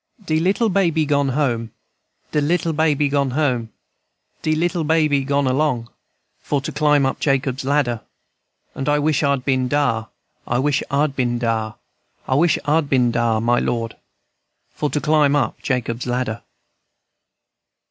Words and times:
"De 0.25 0.39
little 0.39 0.67
baby 0.69 1.05
gone 1.05 1.29
home, 1.29 1.69
De 2.31 2.41
little 2.41 2.73
baby 2.73 3.07
gone 3.07 3.29
home, 3.29 3.71
De 4.41 4.55
little 4.55 4.83
baby 4.83 5.23
gone 5.23 5.45
along, 5.45 5.91
For 6.39 6.59
to 6.59 6.71
climb 6.71 7.05
up 7.05 7.19
Jacob's 7.19 7.63
ladder. 7.63 8.01
And 8.73 8.89
I 8.89 8.97
wish 8.97 9.21
I'd 9.21 9.45
been 9.45 9.67
dar, 9.67 10.09
I 10.47 10.57
wish 10.57 10.81
I'd 10.89 11.15
been 11.15 11.37
dar, 11.37 11.75
I 12.27 12.33
wish 12.33 12.57
I'd 12.65 12.89
been 12.89 13.11
dar, 13.11 13.39
my 13.39 13.59
Lord, 13.59 13.95
For 14.71 14.89
to 14.89 14.99
climb 14.99 15.35
up 15.35 15.61
Jacob's 15.61 16.07
ladder." 16.07 16.41